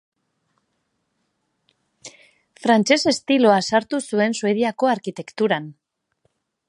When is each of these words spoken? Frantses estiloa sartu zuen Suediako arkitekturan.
Frantses 2.63 2.99
estiloa 3.11 3.59
sartu 3.69 4.01
zuen 4.09 4.37
Suediako 4.41 4.91
arkitekturan. 4.95 5.69